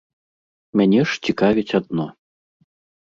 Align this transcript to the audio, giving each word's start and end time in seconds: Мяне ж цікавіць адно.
Мяне 0.81 1.01
ж 1.11 1.19
цікавіць 1.29 1.75
адно. 1.81 2.05